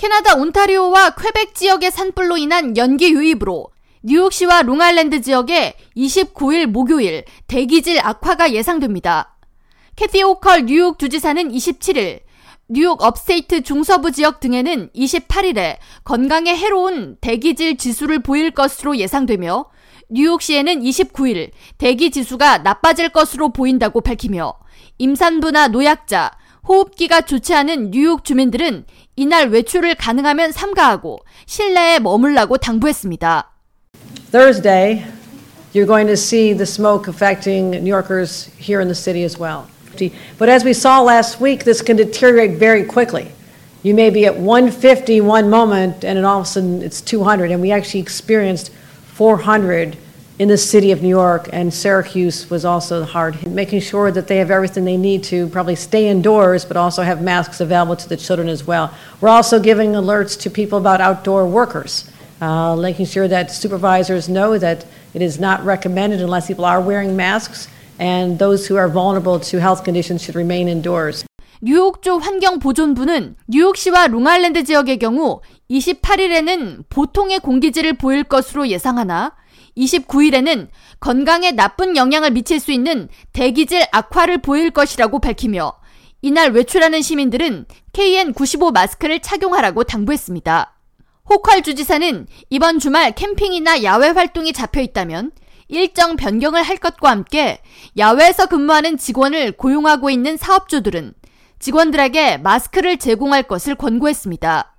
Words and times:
캐나다 0.00 0.34
온타리오와 0.36 1.10
퀘벡 1.10 1.54
지역의 1.54 1.90
산불로 1.90 2.38
인한 2.38 2.74
연기 2.78 3.12
유입으로 3.12 3.68
뉴욕시와 4.02 4.62
롱아일랜드 4.62 5.20
지역에 5.20 5.76
29일 5.94 6.64
목요일 6.64 7.26
대기질 7.48 8.00
악화가 8.02 8.54
예상됩니다. 8.54 9.36
캐시 9.96 10.22
호컬 10.22 10.64
뉴욕 10.64 10.98
주지사는 10.98 11.50
27일 11.50 12.20
뉴욕 12.68 13.02
upstate 13.02 13.60
중서부 13.62 14.10
지역 14.10 14.40
등에는 14.40 14.88
28일에 14.96 15.76
건강에 16.02 16.56
해로운 16.56 17.18
대기질 17.20 17.76
지수를 17.76 18.20
보일 18.20 18.52
것으로 18.52 18.96
예상되며 18.96 19.66
뉴욕시에는 20.08 20.80
29일 20.80 21.50
대기 21.76 22.10
지수가 22.10 22.58
나빠질 22.58 23.10
것으로 23.10 23.50
보인다고 23.52 24.00
밝히며 24.00 24.54
임산부나 24.96 25.68
노약자, 25.68 26.30
호흡기가 26.67 27.21
좋지 27.21 27.53
않은 27.53 27.91
뉴욕 27.91 28.23
주민들은 28.23 28.85
이날 29.15 29.49
외출을 29.49 29.95
가능하면 29.95 30.51
삼가하고 30.51 31.19
실내에 31.45 31.99
머물라고 31.99 32.57
당부했습니다. 32.57 33.51
Thursday, 34.31 35.05
you're 35.73 35.85
going 35.85 36.07
to 36.07 36.17
see 36.17 36.53
the 36.53 36.65
smoke 36.65 37.07
affecting 37.07 37.71
New 37.71 37.89
Yorkers 37.89 38.49
here 38.57 38.81
in 38.81 38.87
the 38.87 38.95
city 38.95 39.23
as 39.23 39.39
well. 39.39 39.67
But 40.37 40.49
as 40.49 40.65
we 40.65 40.73
saw 40.73 41.01
last 41.01 41.39
week, 41.39 41.63
this 41.63 41.81
can 41.81 41.95
deteriorate 41.95 42.59
very 42.59 42.83
quickly. 42.83 43.31
You 43.83 43.93
may 43.93 44.09
be 44.09 44.25
at 44.25 44.35
150 44.35 45.21
one 45.21 45.49
moment, 45.49 46.03
and 46.03 46.17
then 46.17 46.25
all 46.25 46.39
of 46.41 46.45
a 46.45 46.49
sudden 46.49 46.81
it's 46.81 47.01
200. 47.01 47.51
And 47.51 47.61
we 47.61 47.71
actually 47.71 48.01
experienced 48.01 48.71
400 49.13 49.95
in 50.39 50.49
the 50.49 50.57
city 50.57 50.91
of 50.91 51.01
New 51.01 51.09
York, 51.09 51.47
and 51.53 51.73
Syracuse 51.73 52.49
was 52.49 52.65
also 52.65 53.05
hard, 53.05 53.47
making 53.47 53.79
sure 53.79 54.11
that 54.11 54.27
they 54.27 54.37
have 54.37 54.51
everything 54.51 54.83
they 54.83 54.97
need 54.97 55.23
to 55.25 55.47
probably 55.47 55.75
stay 55.75 56.09
indoors, 56.09 56.65
but 56.65 56.75
also 56.75 57.03
have 57.03 57.21
masks 57.21 57.61
available 57.61 57.95
to 57.95 58.09
the 58.09 58.17
children 58.17 58.49
as 58.49 58.67
well. 58.67 58.93
We're 59.21 59.29
also 59.29 59.59
giving 59.59 59.93
alerts 59.93 60.37
to 60.41 60.49
people 60.49 60.77
about 60.77 60.99
outdoor 60.99 61.47
workers, 61.47 62.11
uh, 62.41 62.75
making 62.75 63.05
sure 63.05 63.29
that 63.29 63.49
supervisors 63.49 64.27
know 64.27 64.57
that 64.57 64.85
it 65.13 65.21
is 65.21 65.39
not 65.39 65.63
recommended 65.63 66.19
unless 66.21 66.47
people 66.47 66.65
are 66.65 66.81
wearing 66.81 67.15
masks, 67.15 67.69
and 67.97 68.37
those 68.37 68.67
who 68.67 68.75
are 68.75 68.89
vulnerable 68.89 69.39
to 69.39 69.61
health 69.61 69.85
conditions 69.85 70.21
should 70.21 70.35
remain 70.35 70.67
indoors. 70.67 71.23
뉴욕주 71.61 72.17
환경보존부는 72.17 73.37
뉴욕시와 73.47 74.07
롱아일랜드 74.07 74.65
지역의 74.65 74.99
경우 74.99 75.39
28일에는 75.71 76.83
보통의 76.89 77.39
공기질을 77.39 77.93
보일 77.93 78.25
것으로 78.25 78.67
예상하나 78.67 79.31
29일에는 79.80 80.68
건강에 81.00 81.52
나쁜 81.52 81.96
영향을 81.96 82.30
미칠 82.30 82.60
수 82.60 82.72
있는 82.72 83.08
대기질 83.32 83.86
악화를 83.90 84.38
보일 84.38 84.70
것이라고 84.70 85.18
밝히며 85.18 85.72
이날 86.22 86.52
외출하는 86.52 87.00
시민들은 87.00 87.66
KN95 87.92 88.72
마스크를 88.72 89.20
착용하라고 89.20 89.84
당부했습니다. 89.84 90.76
호컬 91.28 91.62
주지사는 91.62 92.26
이번 92.50 92.78
주말 92.78 93.12
캠핑이나 93.12 93.82
야외 93.82 94.08
활동이 94.08 94.52
잡혀 94.52 94.80
있다면 94.80 95.30
일정 95.68 96.16
변경을 96.16 96.62
할 96.62 96.76
것과 96.76 97.10
함께 97.10 97.60
야외에서 97.96 98.46
근무하는 98.46 98.98
직원을 98.98 99.52
고용하고 99.52 100.10
있는 100.10 100.36
사업주들은 100.36 101.14
직원들에게 101.60 102.38
마스크를 102.38 102.96
제공할 102.96 103.44
것을 103.44 103.76
권고했습니다. 103.76 104.69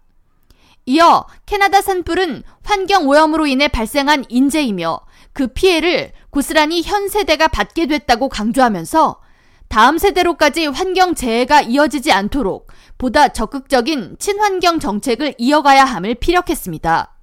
이어 0.86 1.26
캐나다 1.46 1.82
산불은 1.82 2.44
환경 2.64 3.08
오염으로 3.08 3.48
인해 3.48 3.68
발생한 3.68 4.26
인재이며 4.30 5.00
그 5.34 5.48
피해를 5.48 6.12
고스란히 6.30 6.82
현 6.82 7.08
세대가 7.08 7.48
받게 7.48 7.88
됐다고 7.88 8.30
강조하면서 8.30 9.22
다음 9.68 9.98
세대로까지 9.98 10.66
환경 10.66 11.16
재해가 11.16 11.62
이어지지 11.62 12.12
않도록 12.12 12.68
보다 12.98 13.30
적극적인 13.30 14.18
친환경 14.20 14.80
정책을 14.80 15.36
이어가야 15.38 15.86
함을 15.86 16.16
피력했습니다. 16.16 17.16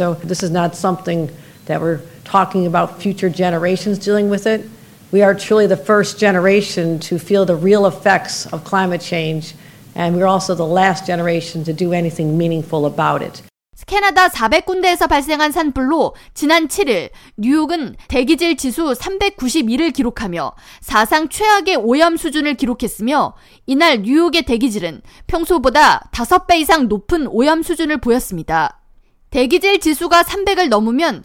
So 0.00 0.14
this 0.20 0.44
is 0.44 0.52
not 0.52 0.76
something 0.76 1.32
that 1.66 1.82
we're 1.82 2.00
talking 2.24 2.66
about 2.66 3.02
future 3.02 3.28
generations 3.28 3.98
dealing 3.98 4.30
with 4.30 4.46
it. 4.46 4.68
We 5.10 5.22
are 5.22 5.34
truly 5.34 5.66
the 5.66 5.76
first 5.76 6.20
generation 6.20 7.00
to 7.00 7.16
feel 7.16 7.44
the 7.44 7.56
real 7.56 7.84
effects 7.84 8.46
of 8.52 8.62
climate 8.62 9.02
change. 9.02 9.56
And 9.98 10.16
we're 10.16 10.30
also 10.30 10.54
the 10.54 10.64
last 10.64 11.04
generation 11.04 11.64
to 11.64 11.74
do 11.74 11.92
anything 11.92 12.38
meaningful 12.38 12.86
about 12.86 13.22
it. 13.22 13.42
캐나다 13.86 14.28
400군데에서 14.28 15.08
발생한 15.08 15.50
산불로 15.50 16.14
지난 16.34 16.68
7일 16.68 17.10
뉴욕은 17.38 17.96
대기질 18.08 18.56
지수 18.56 18.92
391을 18.92 19.94
기록하며 19.94 20.52
사상 20.80 21.28
최악의 21.28 21.76
오염 21.76 22.16
수준을 22.18 22.54
기록했으며 22.54 23.34
이날 23.66 24.02
뉴욕의 24.02 24.42
대기질은 24.42 25.00
평소보다 25.26 26.10
5배 26.12 26.58
이상 26.60 26.88
높은 26.88 27.28
오염 27.28 27.62
수준을 27.62 27.96
보였습니다. 27.98 28.82
대기질 29.30 29.80
지수가 29.80 30.22
300을 30.22 30.68
넘으면 30.68 31.24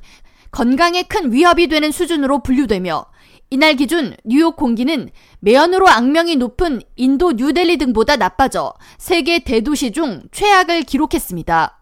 건강에 0.51 1.03
큰 1.03 1.33
위협이 1.33 1.67
되는 1.67 1.91
수준으로 1.91 2.43
분류되며 2.43 3.05
이날 3.53 3.75
기준 3.75 4.15
뉴욕 4.23 4.55
공기는 4.55 5.11
매연으로 5.41 5.87
악명이 5.87 6.37
높은 6.37 6.81
인도 6.95 7.33
뉴델리 7.33 7.77
등보다 7.77 8.15
나빠져 8.15 8.73
세계 8.97 9.43
대도시 9.43 9.91
중 9.91 10.23
최악을 10.31 10.81
기록했습니다. 10.81 11.79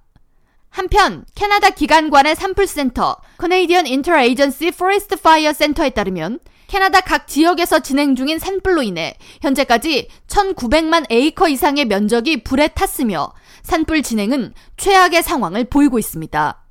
한편 0.68 1.24
캐나다 1.34 1.70
기관관의 1.70 2.36
산불센터 2.36 3.16
Canadian 3.40 3.86
Interagency 3.86 4.68
Forest 4.68 5.16
Fire 5.18 5.54
Center에 5.54 5.92
따르면 5.92 6.40
캐나다 6.68 7.00
각 7.00 7.26
지역에서 7.26 7.80
진행 7.80 8.18
중인 8.18 8.38
산불로 8.38 8.84
인해 8.84 9.16
현재까지 9.40 10.10
1,900만 10.28 11.10
에이커 11.10 11.48
이상의 11.48 11.86
면적이 11.86 12.44
불에 12.44 12.68
탔으며 12.68 13.32
산불 13.64 14.04
진행은 14.04 14.54
최악의 14.76 15.24
상황을 15.24 15.64
보이고 15.70 15.98
있습니다. 15.98 16.66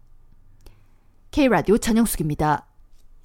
K라디오 1.31 1.79
전영숙입니다. 1.79 2.67